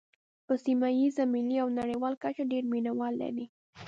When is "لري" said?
3.23-3.45